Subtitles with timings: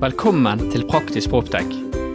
[0.00, 1.68] Velkommen til Praktisk Proptech.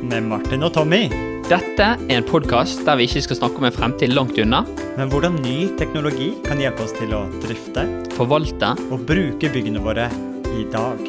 [0.05, 1.07] Med Martin og Tommy.
[1.49, 4.61] Dette er en podkast der vi ikke skal snakke om en fremtid langt unna,
[4.97, 8.73] Men hvordan ny teknologi kan hjelpe oss til å drifte forvalte.
[8.91, 10.09] og bruke byggene våre
[10.57, 10.99] i dag.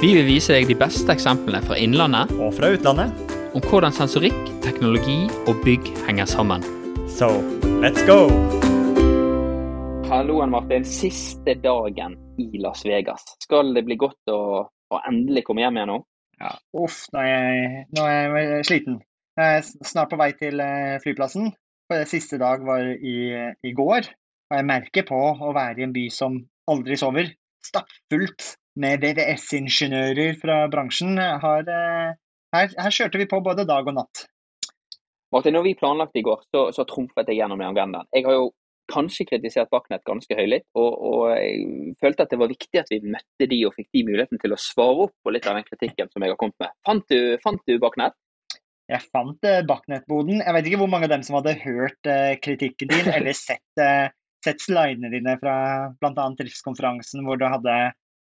[0.00, 3.10] Vi vil vise deg de beste eksemplene fra innlandet Og fra utlandet.
[3.54, 6.62] om hvordan sensorikk, teknologi og bygg henger sammen.
[7.08, 7.28] Så
[7.82, 8.28] let's go!
[10.08, 10.84] Halloen, Martin.
[10.84, 13.24] Siste dagen i Las Vegas.
[13.40, 16.00] Skal det bli godt å, å endelig komme hjem igjen nå?
[16.40, 18.98] Ja, uff, nå er, jeg, nå er jeg sliten.
[19.36, 21.50] Jeg er snart på vei til eh, flyplassen.
[21.86, 23.16] For Siste dag var i,
[23.62, 24.08] i går.
[24.50, 26.38] Og jeg merker på å være i en by som
[26.70, 27.32] aldri sover.
[27.66, 31.16] Stappfullt med VVS-ingeniører fra bransjen.
[31.16, 32.16] Har, eh,
[32.56, 34.26] her, her kjørte vi på både dag og natt.
[35.34, 38.08] Martin, når vi planlagte i går, så, så trumfet jeg gjennom i agendaen.
[38.14, 38.50] Jeg har jo
[38.92, 43.00] kanskje kritisert Backnet ganske høylytt, og, og jeg følte at det var viktig at vi
[43.04, 46.12] møtte de og fikk de muligheten til å svare opp på litt av den kritikken
[46.12, 46.74] som jeg har kommet med.
[46.86, 48.16] Fant du, fant du Backnet?
[48.86, 50.42] Jeg fant eh, Backnet-boden.
[50.44, 53.82] Jeg vet ikke hvor mange av dem som hadde hørt eh, kritikken din, eller sett,
[53.82, 54.06] eh,
[54.46, 55.56] sett slidene dine fra
[55.98, 56.28] bl.a.
[56.38, 57.74] driftskonferansen, hvor du hadde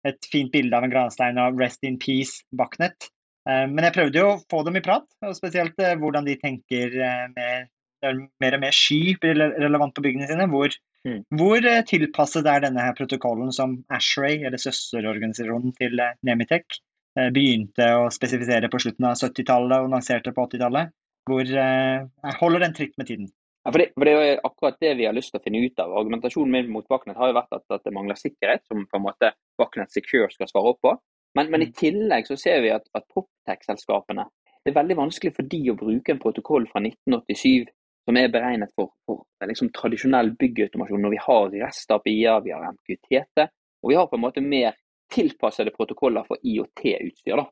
[0.09, 3.09] et fint bilde av en granstein og 'Rest in peace, Backnet'.
[3.49, 6.97] Eh, men jeg prøvde jo å få dem i prat, og spesielt hvordan de tenker
[7.33, 7.71] med
[8.03, 10.49] mer og mer sky blir relevant på byggene sine.
[10.51, 11.23] Hvor, Mm.
[11.33, 16.77] hvor eh, tilpasset er denne her protokollen som Ashray, eller søsterorganisasjonen til Nemitech,
[17.17, 20.93] eh, begynte å spesifisere på slutten av 70-tallet og lanserte på 80-tallet.
[21.25, 23.31] Hvor eh, holder den tritt med tiden?
[23.65, 25.81] Ja, for det, for det er akkurat det vi har lyst til å finne ut
[25.81, 25.93] av.
[26.01, 29.05] Argumentasjonen min mot Backnet har jo vært at, at det mangler sikkerhet, som på en
[29.05, 30.95] måte Backnet Secure skal svare opp på.
[31.37, 34.25] Men, men i tillegg så ser vi at, at PropTech-selskapene
[34.65, 37.69] Det er veldig vanskelig for de å bruke en protokoll fra 1987
[38.09, 43.49] som er beregnet for, for liksom, tradisjonell byggautomasjon, når vi har REST-API-er, vi har MQTT,
[43.83, 44.77] og vi har på en måte mer
[45.11, 47.41] tilpassede protokoller for IOT-utstyr.
[47.43, 47.49] da.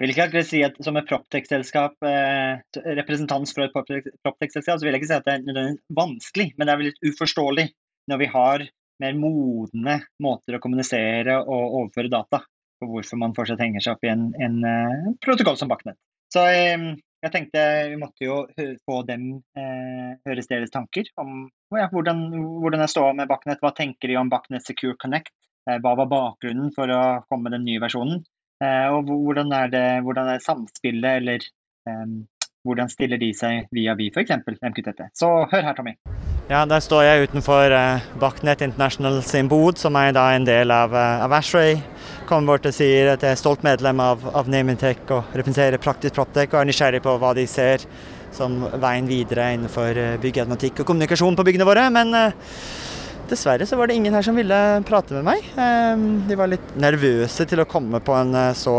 [0.00, 2.62] Jeg vil ikke akkurat si at som et Proptech-selskap, eh,
[2.96, 6.66] representant for et Proptech- Proptech-selskap, så vil jeg ikke si at det er vanskelig, men
[6.66, 7.66] det er vel litt uforståelig
[8.08, 8.64] når vi har
[9.00, 12.40] mer modne måter å kommunisere og overføre data,
[12.80, 15.98] på hvorfor man fortsatt henger seg opp i en, en en protokoll som Backnet.
[16.32, 18.36] Så eh, jeg tenkte vi måtte jo
[18.88, 19.26] få dem
[19.58, 22.24] eh, høre deres tanker om ja, hvordan,
[22.62, 25.32] hvordan jeg står med Backnet, hva tenker de om Backnet Secure Connect,
[25.68, 28.22] eh, hva var bakgrunnen for å komme med den nye versjonen.
[28.64, 31.44] Eh, og hvordan er det, hvordan er samspillet, eller
[31.88, 32.16] em,
[32.66, 34.32] hvordan stiller de seg via vi, f.eks.
[34.44, 35.10] MQTT.
[35.16, 35.96] Så hør her, Tommy.
[36.50, 40.72] Ja, der står jeg utenfor eh, Backnet International sin bod, som er da en del
[40.74, 41.78] av, eh, av Ashray.
[42.28, 46.18] Kommer bort og sier at jeg er stolt medlem av, av Namentech og representerer Praktisk
[46.18, 47.86] Proptech og er nysgjerrig på hva de ser
[48.34, 51.86] som veien videre innenfor eh, byggautomatikk og kommunikasjon på byggene våre.
[51.94, 52.34] Men eh,
[53.30, 55.46] dessverre så var det ingen her som ville prate med meg.
[55.54, 58.74] Eh, de var litt nervøse til å komme på en eh, så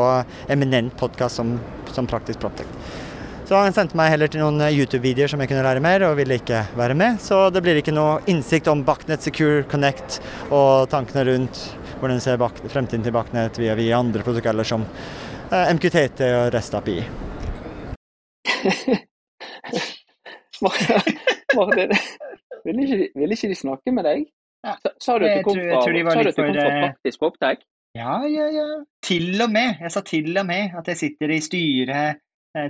[0.52, 1.56] eminent podkast som,
[1.96, 2.68] som Praktisk Proptech.
[3.52, 6.14] Så han sendte meg heller til noen eh, YouTube-videoer som jeg kunne lære mer, og
[6.16, 7.18] ville ikke være med.
[7.20, 10.22] Så det blir ikke noe innsikt om Backnet Secure Connect
[10.56, 11.60] og tankene rundt
[12.00, 14.86] hvordan ser bak fremtiden til Backnet via, via andre protokoller som
[15.52, 16.96] eh, MQTT og RestAPI.
[21.60, 21.92] Martin,
[22.64, 24.24] vil ikke, vil ikke de snakke med deg?
[24.64, 26.08] Ja, Sa, du at du kom tror- jeg fra, tror de
[26.40, 27.68] kom fra eh, praktisk opptak?
[28.00, 28.70] Ja, ja, ja.
[29.04, 29.76] Til og med.
[29.84, 32.24] Jeg sa til og med at jeg sitter i styret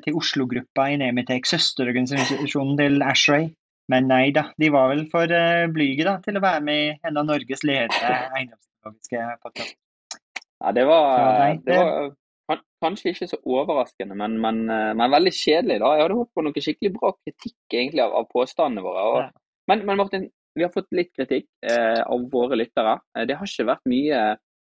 [0.06, 3.50] til Oslo-gruppa i Nemitec, søsterorganisasjonen til Ashray.
[3.92, 6.92] Men nei da, de var vel for uh, blyge da, til å være med i
[7.10, 9.78] en av Norges ledende eiendomsteknologiske podkast.
[10.62, 15.12] Ja, det var, Ja, nei, det var kanskje ikke så overraskende, men, men, eh, men
[15.14, 15.80] veldig kjedelig.
[15.82, 15.92] da.
[15.98, 19.04] Jeg hadde håpet på noe skikkelig bra kritikk egentlig av, av påstandene våre.
[19.10, 19.28] Og, Ja.
[19.72, 20.26] men, men Martin,
[20.58, 22.98] vi har fått litt kritikk eh, av våre lyttere.
[23.18, 24.22] Eh, Det har ikke vært mye,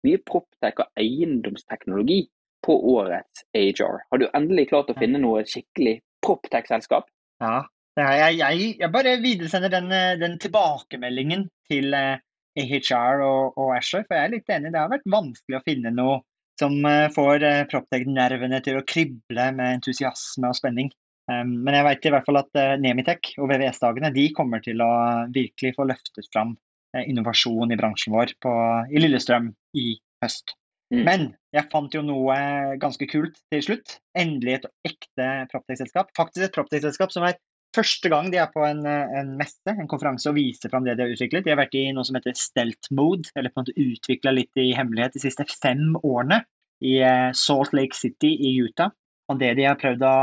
[0.07, 2.21] mye proptech og eiendomsteknologi
[2.67, 4.01] på årets AHR.
[4.11, 7.09] Har du endelig klart å finne noe skikkelig proptech-selskap?
[7.41, 7.65] Ja,
[7.99, 12.21] jeg, jeg, jeg bare videresender den, eh, den tilbakemeldingen til eh,
[12.61, 14.73] AHR og, og Asher, for jeg er litt enig.
[14.75, 16.21] Det har vært vanskelig å finne noe
[16.61, 20.93] som eh, får Proptech-nervene til å krible med entusiasme og spenning.
[21.31, 24.91] Um, men jeg vet i hvert fall at Nemitech og VVS-dagene de kommer til å
[25.31, 26.57] virkelig få løftet fram
[26.91, 28.55] innovasjon i bransjen vår på,
[28.91, 29.93] i Lillestrøm i
[30.25, 30.57] høst.
[30.91, 31.05] Mm.
[31.07, 32.37] Men jeg fant jo noe
[32.83, 33.99] ganske kult til slutt.
[34.19, 36.11] Endelig et ekte Proptech-selskap.
[36.19, 37.39] Faktisk et Proptech-selskap som er
[37.77, 41.07] første gang de er på en, en messe, en konferanse, og viser fram det de
[41.07, 41.45] har utviklet.
[41.47, 44.61] De har vært i noe som heter stealth mode, eller på en måte utvikla litt
[44.61, 46.43] i hemmelighet de siste fem årene
[46.87, 48.91] i eh, Salt Lake City i Utah.
[49.31, 50.17] Og det de har prøvd å,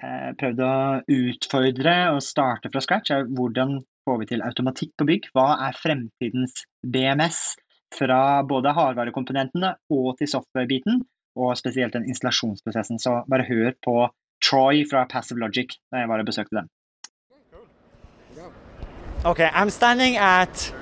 [0.00, 0.72] eh, prøvd å
[1.18, 5.30] utfordre og starte fra scratch, er hvordan får vi til automatikk på bygg?
[5.36, 7.58] Hva er fremtidens BMS
[7.96, 11.04] fra både hardvarekomponentene og til software-biten?
[11.36, 12.98] og spesielt den installasjonsprosessen.
[12.98, 14.08] Så bare hør på
[14.44, 16.68] Troy fra Passive Logic da jeg bare besøkte dem.
[19.24, 20.74] Okay, I'm standing at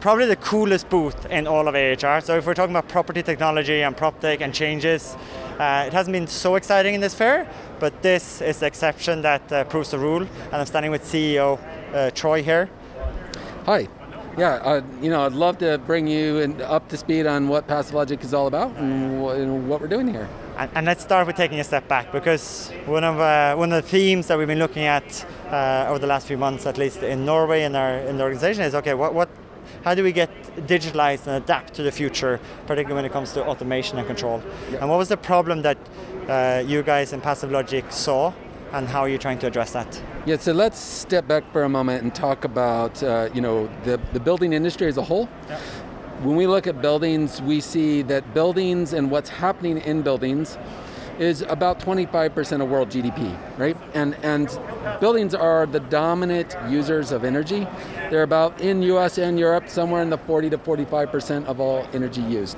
[0.00, 2.20] probably the coolest booth in all of AHR.
[2.20, 5.16] So if we're talking about property technology and PropTech and changes,
[5.60, 7.46] uh, it hasn't been so exciting in this fair,
[7.78, 10.22] but this is the exception that uh, proves the rule.
[10.22, 11.58] And I'm standing with CEO
[11.94, 12.68] uh, Troy here.
[13.66, 13.86] Hi.
[14.38, 17.68] Yeah, uh, you know, I'd love to bring you in, up to speed on what
[17.68, 20.26] PassiveLogic is all about and, wh- and what we're doing here.
[20.56, 23.82] And, and, let's start with taking a step back because one of uh, one of
[23.82, 27.02] the themes that we've been looking at uh, over the last few months, at least
[27.02, 28.94] in Norway in our in the organization, is okay.
[28.94, 29.28] What what
[29.84, 30.30] how do we get
[30.66, 34.42] digitalized and adapt to the future, particularly when it comes to automation and control?
[34.70, 34.78] Yeah.
[34.80, 35.78] And what was the problem that
[36.28, 38.32] uh, you guys in PassiveLogic saw,
[38.72, 40.02] and how are you trying to address that?
[40.26, 44.00] Yeah, so let's step back for a moment and talk about uh, you know the
[44.12, 45.26] the building industry as a whole.
[46.22, 50.56] When we look at buildings, we see that buildings and what's happening in buildings
[51.18, 53.76] is about 25% of world GDP, right?
[53.94, 54.48] And and
[55.00, 57.66] buildings are the dominant users of energy.
[58.10, 62.22] They're about in US and Europe somewhere in the 40 to 45% of all energy
[62.22, 62.56] used.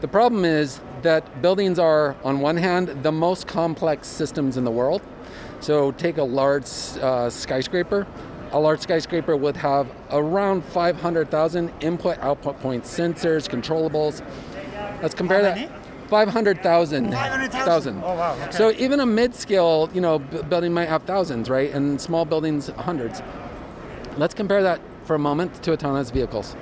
[0.00, 4.70] The problem is that buildings are on one hand the most complex systems in the
[4.70, 5.02] world.
[5.60, 6.66] So take a large
[7.00, 8.06] uh, skyscraper
[8.52, 14.22] a large skyscraper would have around 500,000 input output points, sensors, controllables.
[15.02, 15.70] Let's compare that.
[16.10, 17.12] 500,000.
[17.12, 18.02] 500,000.
[18.04, 18.34] Oh, wow.
[18.34, 18.50] Okay.
[18.50, 21.72] So even a mid-scale, you know, b- building might have thousands, right?
[21.72, 23.22] And small buildings, hundreds.
[24.18, 26.54] Let's compare that for a moment to autonomous vehicles.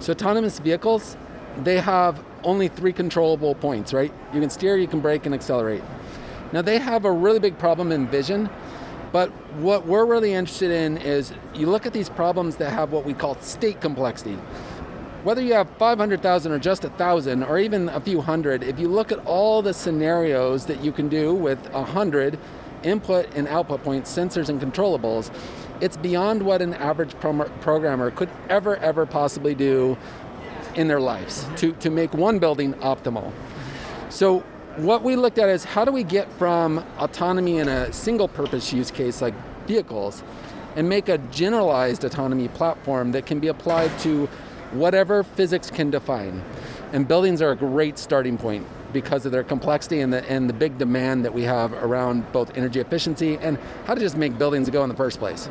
[0.00, 1.16] So autonomous vehicles,
[1.62, 4.12] they have only three controllable points, right?
[4.32, 5.82] You can steer, you can brake, and accelerate.
[6.52, 8.48] Now they have a really big problem in vision
[9.14, 9.30] but
[9.60, 13.14] what we're really interested in is you look at these problems that have what we
[13.14, 14.34] call state complexity.
[15.22, 19.12] Whether you have 500,000 or just 1,000 or even a few hundred, if you look
[19.12, 22.36] at all the scenarios that you can do with 100
[22.82, 25.30] input and output points, sensors and controllables,
[25.80, 27.14] it's beyond what an average
[27.60, 29.96] programmer could ever, ever possibly do
[30.76, 33.32] in their lives to, to make one building optimal.
[34.08, 34.40] So
[34.76, 38.72] what we looked at is how do we get from autonomy in a single purpose
[38.72, 39.34] use case like
[39.66, 40.22] vehicles
[40.76, 44.26] and make a generalized autonomy platform that can be applied to
[44.72, 46.42] whatever physics can define.
[46.92, 50.52] And buildings are a great starting point because of their complexity and the, and the
[50.52, 54.70] big demand that we have around both energy efficiency and how to just make buildings
[54.70, 55.48] go in the first place.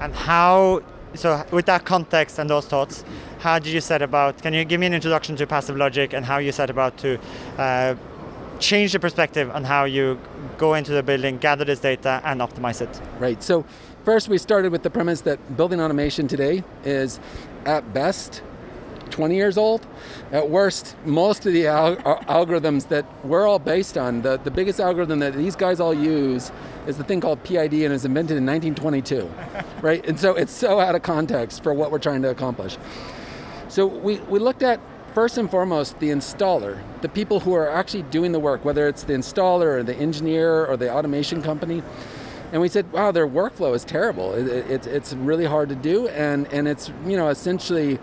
[0.00, 0.82] And how,
[1.14, 3.04] so with that context and those thoughts,
[3.40, 4.42] how did you set about?
[4.42, 7.18] Can you give me an introduction to PassiveLogic and how you set about to
[7.58, 7.94] uh,
[8.58, 10.18] change the perspective on how you
[10.58, 13.00] go into the building, gather this data, and optimize it?
[13.18, 13.42] Right.
[13.42, 13.64] So
[14.04, 17.18] first, we started with the premise that building automation today is,
[17.64, 18.42] at best,
[19.10, 19.86] 20 years old.
[20.32, 24.80] At worst, most of the al- algorithms that we're all based on, the, the biggest
[24.80, 26.50] algorithm that these guys all use
[26.86, 29.30] is the thing called PID and is invented in 1922,
[29.82, 30.04] right?
[30.06, 32.78] And so it's so out of context for what we're trying to accomplish.
[33.68, 34.80] So we, we looked at
[35.14, 39.04] first and foremost the installer, the people who are actually doing the work, whether it's
[39.04, 41.82] the installer or the engineer or the automation company.
[42.52, 44.34] And we said, wow, their workflow is terrible.
[44.34, 48.00] It, it, it's really hard to do, and, and it's you know essentially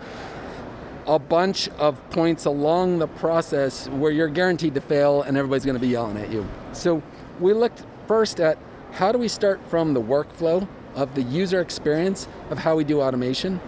[1.08, 5.74] a bunch of points along the process where you're guaranteed to fail and everybody's going
[5.74, 6.46] to be yelling at you.
[6.72, 7.02] So
[7.40, 8.58] we looked first at
[8.92, 13.00] how do we start from the workflow of the user experience of how we do
[13.00, 13.60] automation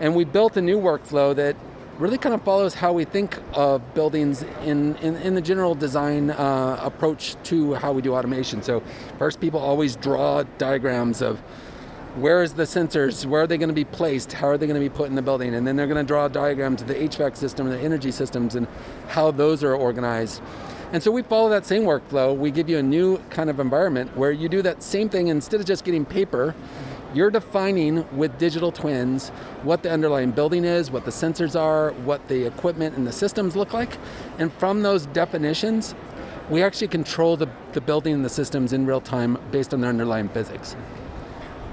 [0.00, 1.56] and we built a new workflow that
[1.98, 6.30] really kind of follows how we think of buildings in, in, in the general design
[6.30, 8.62] uh, approach to how we do automation.
[8.62, 8.82] So,
[9.18, 11.42] first, people always draw diagrams of
[12.16, 14.80] where is the sensors, where are they going to be placed, how are they going
[14.80, 16.84] to be put in the building, and then they're going to draw a diagram to
[16.84, 18.66] the HVAC system and the energy systems and
[19.08, 20.42] how those are organized.
[20.92, 22.36] And so we follow that same workflow.
[22.36, 25.60] We give you a new kind of environment where you do that same thing instead
[25.60, 26.54] of just getting paper
[27.12, 29.30] you're defining with digital twins
[29.64, 33.56] what the underlying building is, what the sensors are, what the equipment and the systems
[33.56, 33.98] look like.
[34.38, 35.94] And from those definitions,
[36.48, 39.90] we actually control the, the building and the systems in real time based on their
[39.90, 40.76] underlying physics.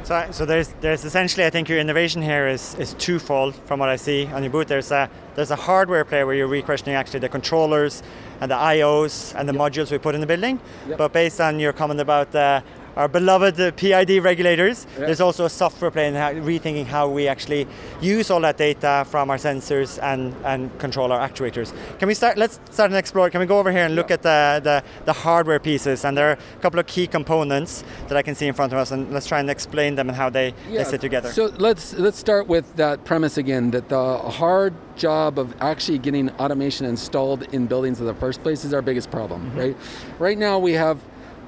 [0.07, 3.89] So, so there's there's essentially I think your innovation here is, is twofold from what
[3.89, 4.69] I see on your booth.
[4.69, 8.01] There's a there's a hardware play where you're re-questioning actually the controllers
[8.39, 9.61] and the IOs and the yep.
[9.61, 10.61] modules we put in the building.
[10.87, 10.97] Yep.
[10.97, 12.61] But based on your comment about uh,
[12.97, 14.87] our beloved uh, PID regulators.
[14.97, 15.05] Yeah.
[15.05, 17.67] There's also a software play in how, rethinking how we actually
[18.01, 21.71] use all that data from our sensors and, and control our actuators.
[21.99, 22.37] Can we start?
[22.37, 23.29] Let's start and explore.
[23.29, 24.15] Can we go over here and look yeah.
[24.15, 26.03] at the, the, the hardware pieces?
[26.03, 28.79] And there are a couple of key components that I can see in front of
[28.79, 30.79] us, and let's try and explain them and how they, yeah.
[30.79, 31.31] they sit together.
[31.31, 36.31] So let's let's start with that premise again that the hard job of actually getting
[36.31, 39.59] automation installed in buildings in the first place is our biggest problem, mm-hmm.
[39.59, 39.77] right?
[40.17, 40.99] Right now we have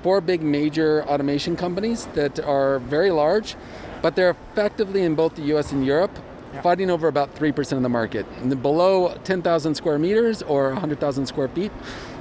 [0.02, 3.56] four big major automation companies that are very large,
[4.02, 6.18] but they're effectively in both the US and Europe
[6.54, 6.62] yeah.
[6.62, 8.26] fighting over about 3% of the market.
[8.42, 11.72] And below 10,000 square meters or 100,000 square feet,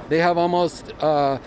[0.09, 1.37] they have almost uh,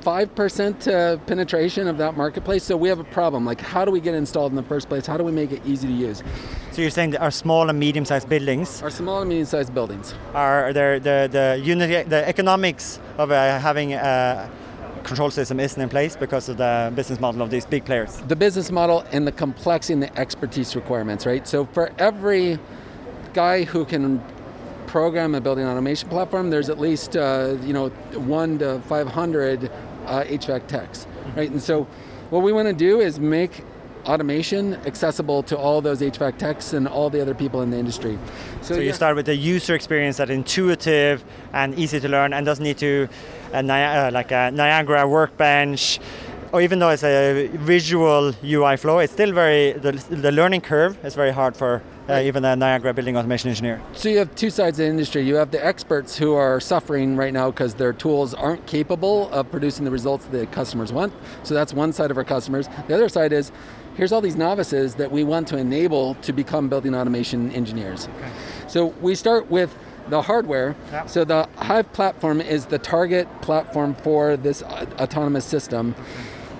[0.00, 2.64] 5% uh, penetration of that marketplace.
[2.64, 3.44] So we have a problem.
[3.44, 5.06] Like, how do we get installed in the first place?
[5.06, 6.22] How do we make it easy to use?
[6.72, 8.82] So you're saying that our small and medium-sized buildings?
[8.82, 10.14] Our small and medium-sized buildings.
[10.34, 14.48] Are the, the, the, unit, the economics of uh, having uh,
[15.04, 18.16] control system isn't in place because of the business model of these big players?
[18.28, 21.46] The business model and the complexity and the expertise requirements, right?
[21.46, 22.58] So for every
[23.32, 24.22] guy who can
[24.86, 29.70] program a building automation platform, there's at least uh, you know one to 500
[30.06, 31.50] uh, HVAC techs, right?
[31.50, 31.84] And so
[32.30, 33.64] what we want to do is make
[34.06, 38.18] automation accessible to all those HVAC techs and all the other people in the industry.
[38.62, 42.46] So, so you start with the user experience that intuitive and easy to learn and
[42.46, 43.08] doesn't need to
[43.52, 46.00] uh, uh, like a Niagara workbench
[46.52, 51.02] or even though it's a visual UI flow, it's still very the, the learning curve
[51.04, 53.80] is very hard for uh, even a Niagara building automation engineer.
[53.92, 55.22] So you have two sides of the industry.
[55.22, 59.50] You have the experts who are suffering right now because their tools aren't capable of
[59.50, 61.12] producing the results the customers want.
[61.44, 62.68] So that's one side of our customers.
[62.88, 63.52] The other side is
[63.94, 68.08] here's all these novices that we want to enable to become building automation engineers.
[68.08, 68.30] Okay.
[68.66, 69.76] So we start with
[70.10, 70.76] the hardware.
[70.92, 71.08] Yep.
[71.08, 75.94] So the Hive platform is the target platform for this autonomous system.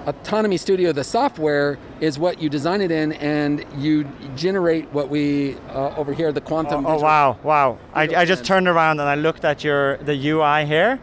[0.06, 4.04] Autonomy Studio, the software, is what you design it in, and you
[4.34, 6.86] generate what we uh, over here, the quantum.
[6.86, 7.78] Oh, oh wow, wow!
[7.92, 10.98] I, I, just turned around and I looked at your the UI here,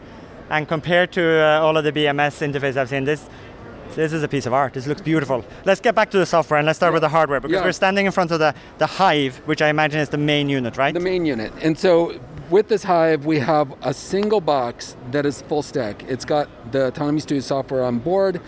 [0.50, 3.30] and compared to uh, all of the BMS interface I've seen, this
[3.96, 4.74] this is a piece of art.
[4.74, 5.46] This looks beautiful.
[5.63, 6.96] Let's get back to the software and let's start yeah.
[6.96, 7.63] with the hardware because yeah.
[7.63, 10.75] we're standing in front of the the Hive, which I imagine is the main unit,
[10.75, 10.94] right?
[10.94, 15.42] The main unit, and so with this Hive, we have a single box that is
[15.42, 16.04] full stack.
[16.04, 18.42] It's got the Autonomy Studio software on board.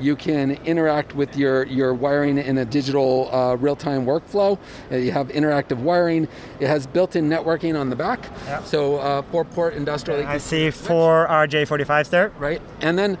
[0.00, 4.58] You can interact with your, your wiring in a digital uh, real time workflow.
[4.90, 6.26] Uh, you have interactive wiring.
[6.58, 8.28] It has built in networking on the back.
[8.46, 8.64] Yep.
[8.64, 10.26] So, uh, four port industrial.
[10.26, 12.30] I see four RJ45s there.
[12.38, 12.60] Right.
[12.80, 13.16] And then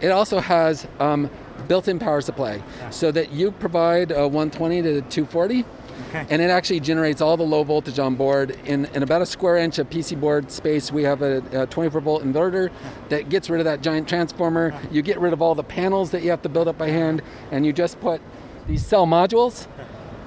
[0.00, 1.30] it also has um,
[1.68, 2.90] built in power supply yeah.
[2.90, 5.64] so that you provide a 120 to 240
[6.08, 6.26] Okay.
[6.30, 8.56] And it actually generates all the low voltage on board.
[8.66, 12.00] In, in about a square inch of PC board space, we have a, a 24
[12.00, 12.70] volt inverter
[13.08, 14.78] that gets rid of that giant transformer.
[14.90, 17.22] You get rid of all the panels that you have to build up by hand,
[17.50, 18.20] and you just put
[18.66, 19.66] these cell modules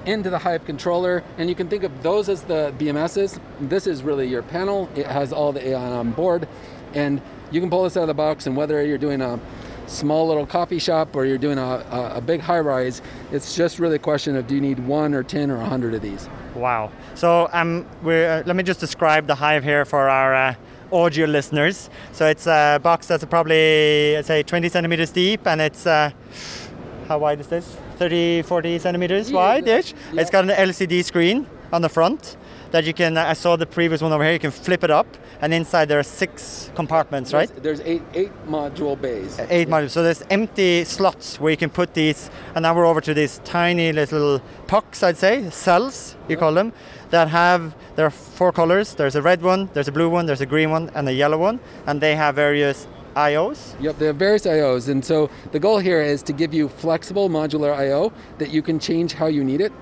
[0.06, 3.38] into the Hive controller, and you can think of those as the BMSs.
[3.60, 4.88] This is really your panel.
[4.96, 6.48] It has all the AI on board,
[6.94, 8.46] and you can pull this out of the box.
[8.46, 9.38] And whether you're doing a
[9.90, 13.78] small little coffee shop or you're doing a, a, a big high rise, it's just
[13.78, 16.28] really a question of do you need one or 10 or 100 of these.
[16.54, 16.92] Wow.
[17.14, 20.54] So um, we're, uh, let me just describe the hive here for our uh,
[20.92, 21.90] audio listeners.
[22.12, 26.10] So it's a box that's probably, I'd say, 20 centimeters deep and it's, uh,
[27.08, 27.76] how wide is this?
[27.96, 29.92] 30, 40 centimeters yeah, wide-ish.
[30.12, 30.22] Yeah.
[30.22, 32.36] It's got an LCD screen on the front
[32.70, 35.16] that you can, I saw the previous one over here, you can flip it up
[35.40, 37.48] and inside there are six compartments, right?
[37.48, 39.38] There's, there's eight, eight module bays.
[39.38, 39.74] Eight yeah.
[39.74, 39.90] modules.
[39.90, 43.40] So there's empty slots where you can put these, and now we're over to these
[43.44, 46.40] tiny little pucks, I'd say, cells, you yeah.
[46.40, 46.72] call them,
[47.10, 48.94] that have, there are four colors.
[48.94, 51.38] There's a red one, there's a blue one, there's a green one, and a yellow
[51.38, 53.74] one, and they have various IOs?
[53.80, 54.88] Yep, they have various IOs.
[54.88, 58.78] And so the goal here is to give you flexible modular IO that you can
[58.78, 59.72] change how you need it.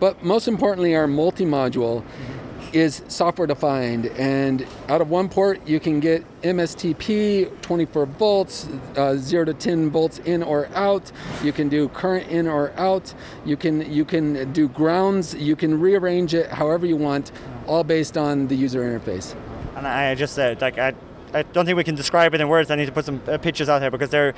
[0.00, 2.47] But most importantly, our multi module mm-hmm.
[2.74, 4.06] Is software defined.
[4.06, 9.90] And out of one port, you can get MSTP, 24 volts, uh, 0 to 10
[9.90, 11.10] volts in or out.
[11.42, 13.12] You can do current in or out.
[13.44, 15.34] You can, you can do grounds.
[15.34, 17.32] You can rearrange it however you want,
[17.66, 19.34] all based on the user interface.
[19.76, 20.94] And I just said, like, I,
[21.34, 22.70] I don't think we can describe it in words.
[22.70, 24.34] I need to put some uh, pictures out here because they're,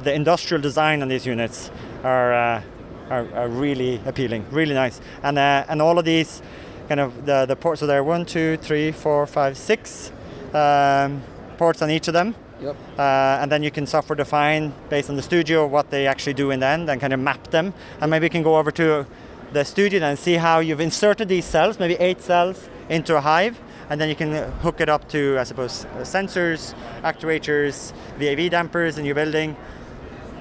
[0.00, 1.70] the industrial design on these units
[2.02, 2.32] are.
[2.32, 2.62] Uh,
[3.10, 5.00] are, are really appealing, really nice.
[5.22, 6.42] And uh, and all of these
[6.88, 7.80] kind of the, the ports.
[7.80, 10.12] So there are one, two, three, four, five, six
[10.52, 11.22] um,
[11.58, 12.34] ports on each of them.
[12.60, 12.76] Yep.
[12.98, 13.02] Uh,
[13.42, 16.60] and then you can software define based on the studio what they actually do in
[16.60, 17.74] the end and kind of map them.
[18.00, 19.06] And maybe you can go over to
[19.52, 23.60] the studio and see how you've inserted these cells, maybe eight cells, into a hive.
[23.90, 29.04] And then you can hook it up to, I suppose, sensors, actuators, VAV dampers in
[29.04, 29.56] your building,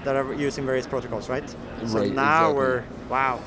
[0.06, 1.48] that are using various protocols, right?
[1.50, 1.56] So
[2.00, 2.56] Right, now exactly.
[2.56, 3.40] we're wow.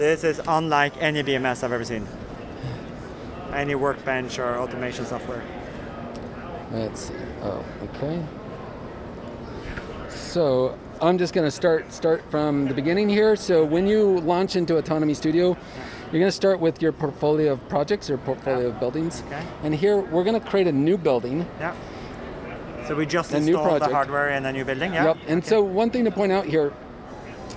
[0.00, 2.06] This is unlike any BMS I've ever seen.
[3.52, 5.42] Any workbench or automation software.
[6.72, 7.14] Let's see.
[7.42, 8.24] Oh, okay.
[10.08, 13.36] So I'm just going to start start from the beginning here.
[13.36, 15.48] So when you launch into Autonomy Studio,
[16.10, 19.22] you're going to start with your portfolio of projects or portfolio of buildings.
[19.26, 19.44] Okay.
[19.64, 21.46] And here we're going to create a new building.
[21.58, 21.76] Yeah.
[22.88, 24.94] So we just A new installed the hardware in a new building.
[24.94, 25.08] Yeah.
[25.08, 25.16] Yep.
[25.28, 26.72] And so one thing to point out here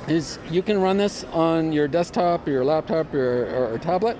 [0.07, 4.17] is you can run this on your desktop or your laptop or, or, or tablet,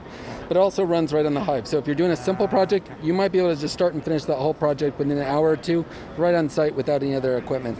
[0.48, 1.68] but it also runs right on the Hive.
[1.68, 4.04] So if you're doing a simple project, you might be able to just start and
[4.04, 5.86] finish that whole project within an hour or two,
[6.18, 7.80] right on site without any other equipment.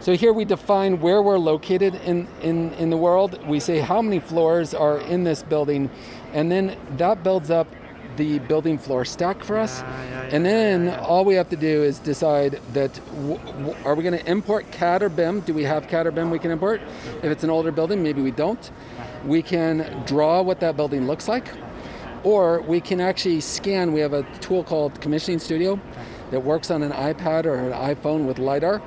[0.00, 3.44] So here we define where we're located in, in, in the world.
[3.46, 5.90] We say how many floors are in this building,
[6.32, 7.66] and then that builds up
[8.16, 9.82] the building floor stack for us.
[10.32, 14.18] And then all we have to do is decide that w- w- are we going
[14.18, 15.40] to import CAD or BIM?
[15.40, 16.80] Do we have CAD or BIM we can import?
[17.22, 18.70] If it's an older building, maybe we don't.
[19.24, 21.46] We can draw what that building looks like,
[22.24, 23.92] or we can actually scan.
[23.92, 25.80] We have a tool called Commissioning Studio
[26.30, 28.82] that works on an iPad or an iPhone with LiDAR.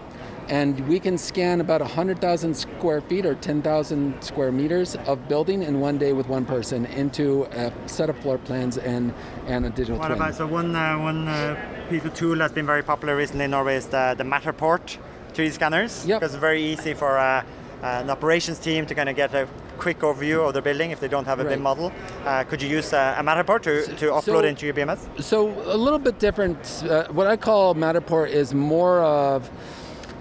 [0.49, 5.79] And we can scan about 100,000 square feet or 10,000 square meters of building in
[5.79, 9.13] one day with one person into a set of floor plans and,
[9.45, 10.17] and a digital What twin.
[10.19, 11.55] about so one uh, one uh,
[11.89, 14.97] piece of tool that's been very popular recently in Norway is the, the Matterport
[15.33, 16.05] 3D scanners.
[16.07, 16.19] Yep.
[16.19, 17.43] Because it's very easy for uh,
[17.83, 21.07] an operations team to kind of get a quick overview of the building if they
[21.07, 21.51] don't have a Right.
[21.53, 21.91] BIM model.
[22.25, 24.99] Uh, could you use uh, a Matterport to, to upload so- into your BMS?
[25.21, 26.83] So a little bit different.
[26.89, 29.49] Uh, what I call Matterport is more of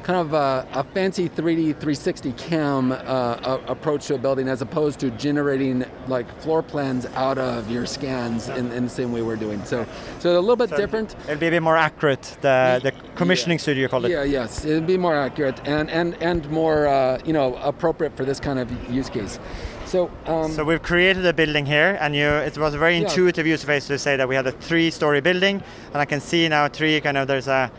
[0.08, 4.98] kind of a, a fancy 3D 360 cam uh, approach to a building as opposed
[4.98, 9.36] to generating like floor plans out of your scans in, in the same way we're
[9.36, 9.62] doing.
[9.66, 9.84] So,
[10.18, 11.14] so a little bit So different.
[11.24, 14.10] It'll be a bit more accurate, the, the commissioning studio you call it.
[14.10, 18.24] Yeah, yes, it'd be more accurate and and and more uh, you know appropriate for
[18.24, 19.38] this kind of use case.
[19.84, 23.04] So, um, So we've created a building here, and you, it was a very Yeah.
[23.04, 25.62] intuitive use face to say that we had a three-story building,
[25.92, 27.70] and I can see now three kind of there's a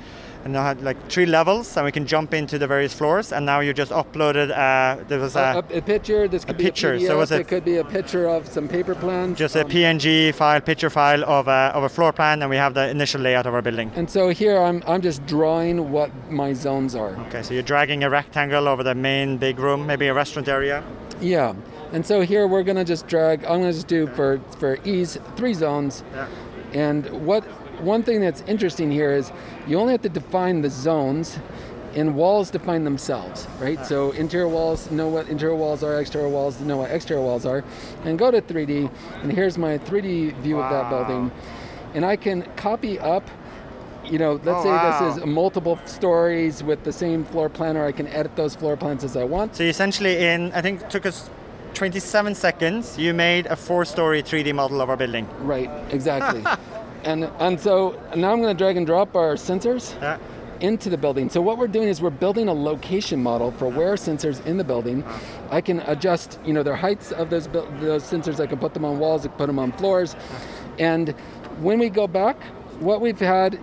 [0.45, 3.31] you had like three levels, and we can jump into the various floors.
[3.31, 4.51] And now you just uploaded.
[4.51, 6.27] Uh, there was a, a, a, a picture.
[6.27, 7.07] This could be picture, a PDF.
[7.07, 9.37] so was it- it could be a picture of some paper plans.
[9.37, 12.55] just a um, PNG file, picture file of a, of a floor plan, and we
[12.57, 13.91] have the initial layout of our building.
[13.95, 17.15] And so here I'm, I'm just drawing what my zones are.
[17.27, 20.83] Okay, so you're dragging a rectangle over the main big room, maybe a restaurant area.
[21.21, 21.53] Yeah.
[21.91, 23.43] And so here we're gonna just drag.
[23.45, 26.03] I'm gonna just do for for ease three zones.
[26.13, 26.27] Yeah.
[26.73, 27.43] And what
[27.81, 29.31] one thing that's interesting here is
[29.67, 31.37] you only have to define the zones,
[31.95, 33.83] and walls define themselves, right?
[33.85, 37.63] So interior walls know what interior walls are, exterior walls know what exterior walls are,
[38.05, 38.91] and go to 3D.
[39.23, 41.31] And here's my 3D view of that building,
[41.95, 43.27] and I can copy up.
[44.05, 45.07] You know, let's Oh, say wow.
[45.07, 48.75] this is multiple stories with the same floor plan, or I can edit those floor
[48.77, 49.55] plans as I want.
[49.55, 51.29] So essentially, in I think it took us
[51.75, 55.27] 27 seconds, you made a four-story 3D model of our building.
[55.41, 56.43] Right, exactly.
[57.03, 60.17] and and so now I'm going to drag and drop our sensors Yeah.
[60.59, 61.29] into the building.
[61.29, 64.63] So what we're doing is we're building a location model for where sensors in the
[64.63, 65.03] building.
[65.49, 68.39] I can adjust, you know, their heights of those those sensors.
[68.39, 69.25] I can put them on walls.
[69.25, 70.15] I can put them on floors.
[70.77, 71.09] And
[71.61, 72.41] when we go back,
[72.79, 73.59] what we've had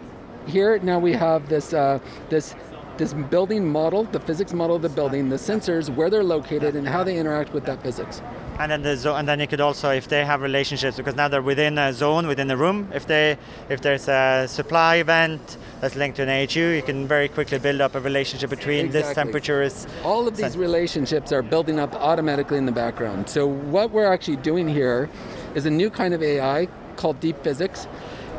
[0.47, 1.99] here now we have this uh,
[2.31, 2.55] this
[2.99, 6.89] this building model, the physics model of the building, the sensors, where they're located, and
[6.89, 8.23] how they interact with that physics.
[8.59, 11.43] And then the and then you could also, if they have relationships, because now they're
[11.43, 12.91] within a zone, within a room.
[12.95, 13.37] If they,
[13.69, 17.83] if there's a supply event that's linked to an AHU, you can very quickly build
[17.83, 19.87] up a relationship between this temperature is.
[20.05, 23.29] All of these Sen- relationships are building up automatically in the background.
[23.29, 25.11] So what we're actually doing here
[25.55, 27.87] is a new kind of AI called deep physics.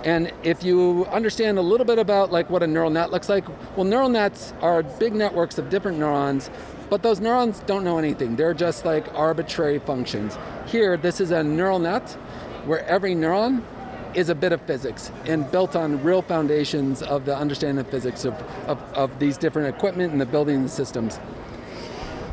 [0.04, 3.48] And if you understand a little bit about like what a neural net looks like,
[3.76, 6.50] well neural nets are big networks of different neurons,
[6.89, 8.36] but those neurons don't know anything.
[8.36, 10.38] They're just like arbitrary functions.
[10.65, 12.12] Here this is a neural net
[12.65, 13.63] where every neuron
[14.13, 18.26] is a bit of physics and built on real foundations of the understanding of physics
[18.26, 18.34] of,
[18.67, 21.19] of, of these different equipment and the building and systems.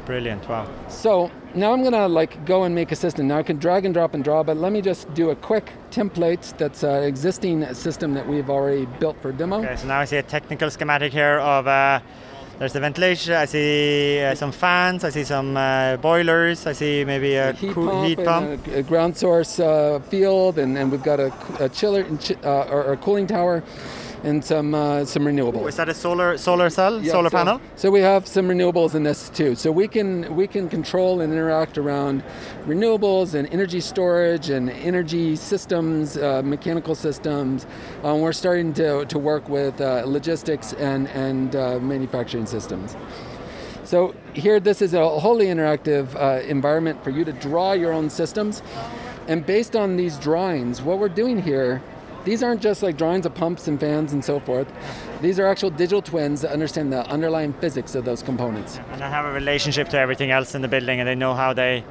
[0.07, 0.47] Brilliant!
[0.49, 0.69] Wow.
[0.89, 3.29] So now I'm gonna like go and make a system.
[3.29, 5.73] Now I can drag and drop and draw, but let me just do a quick
[5.91, 9.65] template that's an existing system that we've already built for demo.
[9.65, 11.67] Okay, so now I see a technical schematic here of.
[11.67, 12.01] Uh,
[12.59, 13.35] there's the ventilation.
[13.35, 15.05] I see uh, some fans.
[15.05, 16.67] I see some uh, boilers.
[16.67, 18.67] I see maybe a heat coo- pump, heat and pump.
[18.69, 22.07] A, a ground source uh, field, and, and we've got a, a chiller
[22.45, 23.63] uh, or, or cooling tower.
[24.25, 25.69] And some uh, some renewables.
[25.69, 27.61] Is that a solar solar cell, Yeah, solar so, panel?
[27.77, 29.55] So we have some renewables in this too.
[29.55, 32.25] So we can we can control and interact around
[32.67, 37.67] renewables and energy storage and energy systems, uh, mechanical systems.
[38.03, 42.97] Um, we're starting to, to work with uh, logistics and and uh, manufacturing systems.
[43.85, 48.09] So here, this is a wholly interactive uh, environment for you to draw your own
[48.09, 48.63] systems.
[49.29, 51.83] And based on these drawings, what we're doing here,
[52.25, 54.71] these aren't just like drawings of pumps and fans and so forth.
[55.21, 58.79] These are actual digital twins that understand the underlying physics of those components.
[58.93, 61.53] And they have a relationship to everything else in the building, and they know how
[61.53, 61.85] they,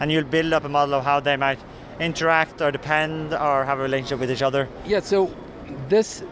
[0.00, 1.58] and you'll build up a model of how they might
[2.00, 4.68] interact or depend or have a relationship with each other.
[4.86, 5.34] Yeah, so
[5.88, 6.22] this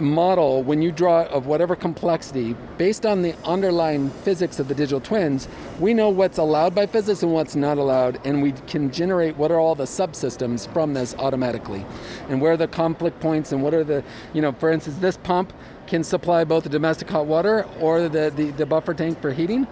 [0.00, 5.00] model, when you draw of whatever complexity, based on the underlying physics of the digital
[5.00, 9.36] twins, we know what's allowed by physics and what's not allowed, and we can generate
[9.36, 11.84] what are all the subsystems from this automatically.
[12.28, 14.02] And where are the conflict points and what are the,
[14.32, 15.52] you know, for instance, this pump
[15.86, 19.66] can supply both the domestic hot water or the, the, the buffer tank for heating.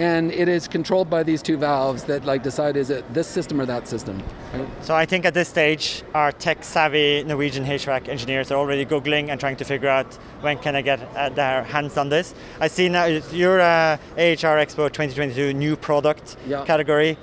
[0.00, 3.60] And it is controlled by these two valves that like decide is it this system
[3.60, 4.22] or that system.
[4.54, 4.66] right?
[4.82, 9.38] So I think at this stage, our tech-savvy Norwegian HVAC engineers are already googling and
[9.38, 10.06] trying to figure out
[10.40, 12.34] when can I get uh, their hands on this.
[12.60, 16.64] I see now you're uh, AHR Expo 2022 new product Yeah.
[16.64, 17.18] category.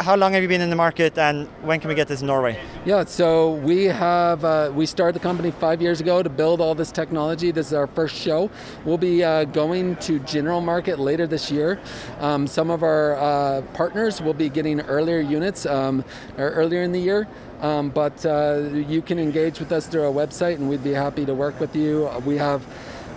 [0.00, 2.26] How long have you been in the market, and when can we get this in
[2.26, 2.58] Norway?
[2.84, 6.74] Yeah, so we have uh, we started the company five years ago to build all
[6.74, 7.52] this technology.
[7.52, 8.50] This is our first show.
[8.84, 11.78] We'll be uh, going to general market later this year.
[12.18, 16.04] Um, some of our uh, partners will be getting earlier units um,
[16.38, 17.28] or earlier in the year.
[17.60, 21.24] Um, but uh, you can engage with us through our website, and we'd be happy
[21.24, 22.10] to work with you.
[22.26, 22.66] We have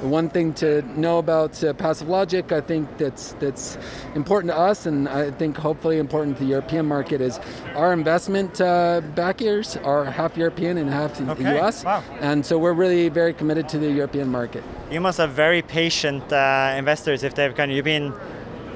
[0.01, 3.77] one thing to know about uh, PassiveLogic, I think that's that's
[4.15, 7.39] important to us, and I think hopefully important to the European market is
[7.75, 11.84] our investment uh, backers are half European and half the Okay, U.S.
[11.84, 12.03] wow.
[12.19, 14.63] and so we're really very committed to the European market.
[14.91, 18.13] You must have very patient uh, investors if they've kind of you've been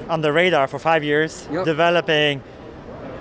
[0.08, 1.64] on the radar for five years, Yep.
[1.64, 2.42] developing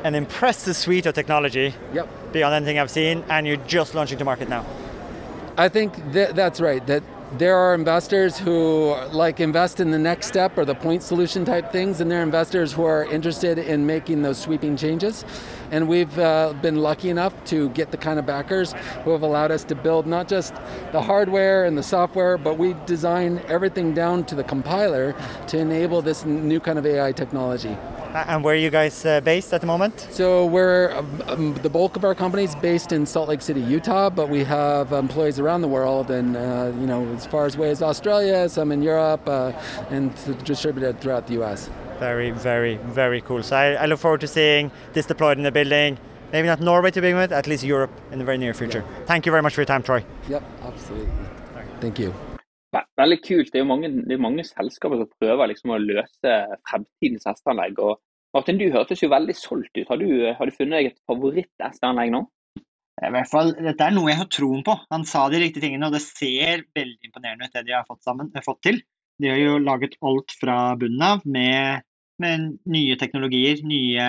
[0.03, 2.07] an impressive suite of technology Yep.
[2.33, 4.65] beyond anything I've seen, and you're just launching to market now.
[5.57, 6.85] I think that that's right.
[6.87, 7.03] That
[7.37, 11.71] there are investors who like invest in the next step or the point solution type
[11.71, 15.23] things, and there are investors who are interested in making those sweeping changes.
[15.71, 19.51] And we've uh, been lucky enough to get the kind of backers who have allowed
[19.51, 20.55] us to build not just
[20.91, 25.15] the hardware and the software, but we design everything down to the compiler
[25.47, 27.77] to enable this new kind of AI technology.
[28.13, 30.07] A- And where are you guys uh, based at the moment?
[30.11, 33.61] So we're um, um, the bulk of our company is based in Salt Lake City,
[33.61, 37.55] Utah, but we have employees around the world, and uh, you know as far as
[37.55, 39.51] away as Australia, some in Europe, uh,
[39.91, 40.11] and
[40.43, 41.69] distributed throughout the U.S.
[41.99, 43.43] Very, very, very cool.
[43.43, 45.97] So I, I look forward to seeing this deployed in the building.
[46.31, 48.83] Maybe not Norway to begin with, at least Europe in the very near future.
[49.05, 50.03] Thank you very much for your time, Troy.
[50.29, 51.09] Yep, absolutely.
[51.81, 52.13] Thank you.
[52.75, 53.51] Ve- Veldig kult.
[53.51, 56.35] Det er jo mange, er mange selskaper som prøver liksom å løse
[56.69, 57.79] fremtidens hesteanlegg.
[57.81, 57.97] Og
[58.35, 59.87] Martin, du hørtes jo veldig solgt ut.
[59.89, 62.23] Har du, har du funnet deg et favoritt-hesteanlegg nå?
[62.99, 64.75] I hvert fall, Dette er noe jeg har troen på.
[64.91, 68.03] Han sa de riktige tingene, og det ser veldig imponerende ut, det de har fått,
[68.05, 68.81] sammen, eh, fått til.
[69.19, 71.81] De har jo laget alt fra bunnen av med,
[72.21, 74.05] med nye teknologier, nye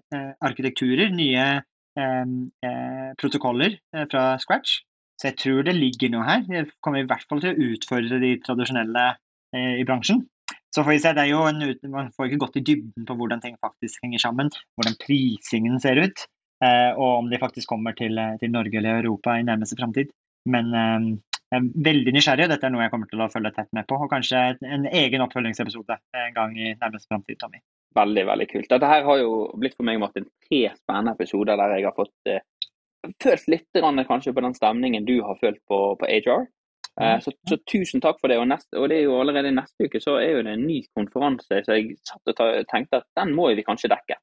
[0.00, 2.34] eh, arkitekturer, nye eh,
[2.66, 4.80] eh, protokoller eh, fra scratch.
[5.16, 6.42] Så jeg tror det ligger noe her.
[6.48, 9.04] Det kommer i hvert fall til å utfordre de tradisjonelle
[9.56, 10.24] eh, i bransjen.
[10.74, 13.16] Så får vi se, det er jo en, Man får ikke gått i dybden på
[13.16, 16.26] hvordan ting faktisk henger sammen, hvordan prisingen ser ut.
[16.64, 20.12] Eh, og om de faktisk kommer til, eh, til Norge eller Europa i nærmeste framtid.
[20.52, 21.08] Men eh,
[21.46, 23.86] jeg er veldig nysgjerrig, og dette er noe jeg kommer til å følge tett med
[23.88, 23.98] på.
[24.02, 27.62] Og kanskje en egen oppfølgingsepisode en gang i nærmeste framtid, Tommy.
[27.96, 28.68] Veldig, veldig kult.
[28.72, 32.32] Dette her har jo blitt for meg, Martin, tre spennende episoder der jeg har fått
[32.32, 32.42] eh,
[33.22, 36.46] følt litt kanskje på den stemningen du har følt på, på HR.
[37.00, 38.38] Eh, så, så tusen takk for det.
[38.40, 40.80] Og, neste, og det er jo allerede neste uke så er jo det en ny
[40.96, 44.18] konferanse, så jeg satt og ta, tenkte at den må vi kanskje dekke.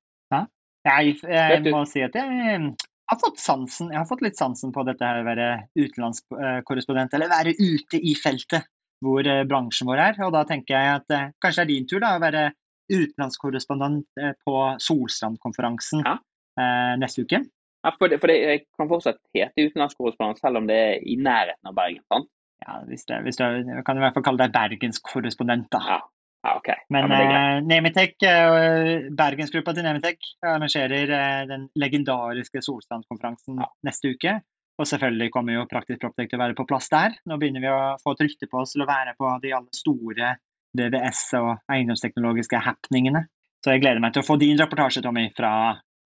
[0.84, 2.65] Jeg, jeg Vet må si at jeg eh,
[3.12, 7.32] har fått sansen, jeg har fått litt sansen på dette her å være utenlandskorrespondent, eller
[7.32, 8.67] være ute i feltet
[9.04, 10.19] hvor eh, bransjen vår er.
[10.28, 12.46] Og da tenker jeg at eh, kanskje det er din tur da, å være
[12.91, 16.17] utenlandskorrespondent eh, på Solstrandkonferansen Ja.
[16.60, 17.43] eh, neste uke.
[17.84, 21.17] Ja, for det, for det jeg kan fortsatt hete utenlandskorrespondent selv om det er i
[21.19, 22.04] nærheten av Bergen.
[22.12, 22.30] sant?
[22.63, 25.82] Ja, hvis det, hvis det, jeg kan i hvert fall kalle deg bergenskorrespondent, da.
[25.89, 26.02] Ja.
[26.43, 26.67] Ja, OK.
[26.91, 33.69] Men ja, men eh, Nemetech, eh, Bergensgruppa til Nemitek arrangerer eh, den legendariske Solstrandkonferansen Ja.
[33.88, 34.34] neste uke.
[34.76, 37.15] Og selvfølgelig kommer jo Praktisk Proptek til å være på plass der.
[37.30, 39.72] Nå begynner vi å få et rykte på oss til å være på de alle
[39.72, 40.34] store
[40.76, 43.24] VVS- og eiendomsteknologiske happeningene.
[43.63, 45.54] Så jeg gleder meg til å få din rapportasje, Tommy, fra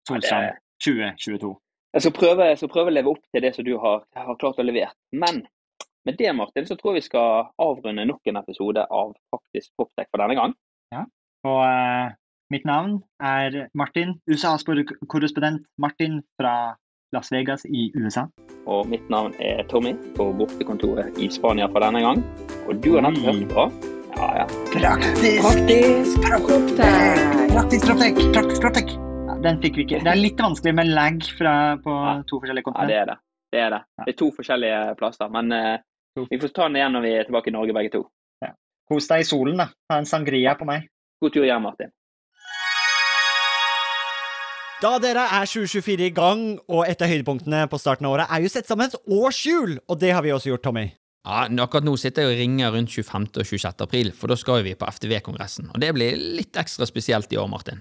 [0.08, 1.52] Solstrand 2022.
[1.94, 4.38] Jeg skal, prøve, jeg skal prøve å leve opp til det som du har, har
[4.40, 4.90] klart å levere.
[5.14, 5.44] Men
[6.04, 10.11] med det, Martin, så tror jeg vi skal avrunde nok en episode av Faktisk Poptech
[10.11, 10.57] for denne gang.
[10.90, 11.04] Ja,
[11.46, 12.11] Og uh,
[12.50, 16.74] mitt navn er Martin, USA-korrespondent Martin fra
[17.14, 18.26] Las Vegas i USA.
[18.66, 22.26] Og mitt navn er Tommy på bortekontoret i Spania for denne gang.
[22.66, 23.70] Og du har nettopp hørt på
[24.18, 24.50] Ja, ja.
[24.74, 25.42] Praktisk!
[25.46, 27.26] Faktisk Proptech!
[27.54, 28.24] Praktisk Proptech!
[28.35, 28.96] Praktisk Proptech!
[28.98, 29.13] Ja,
[29.44, 30.02] den fikk vi ikke.
[30.04, 31.54] Det er litt vanskelig med lag fra,
[31.85, 32.22] på Ja.
[32.28, 33.16] to forskjellige Ja, det er det.
[33.52, 33.80] Det er det.
[34.07, 35.78] Det er to forskjellige plasser, men uh,
[36.30, 38.07] vi får ta den igjen når vi er tilbake i Norge begge to.
[38.85, 39.70] Kos deg i solen, da.
[39.88, 40.88] Ha en sangria på meg.
[41.22, 41.92] God tur hjem, Martin.
[44.83, 48.44] Da dere er 2024 i gang, og et av høydepunktene på starten av året er
[48.44, 50.90] jo sett sammen et årshjul, og det har vi også gjort, Tommy.
[51.24, 53.30] Ja, Akkurat nå sitter jeg og ringer rundt 25.
[53.40, 53.80] og 26.
[53.87, 55.70] april, for da skal vi på FTV-kongressen.
[55.72, 57.80] Og det blir litt ekstra spesielt i år, Martin.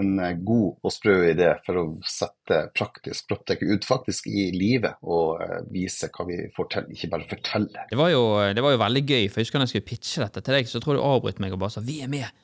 [0.00, 4.98] En eh, god og sprø idé for å sette praktisk proptech ut faktisk i livet
[5.02, 7.86] og eh, vise hva vi får til, ikke bare fortelle.
[7.90, 8.24] Det var, jo,
[8.56, 10.70] det var jo veldig gøy, for jeg husker da jeg skulle pitche dette til deg,
[10.70, 12.43] så tror jeg du avbrøt meg og bare sa 'vi er med'.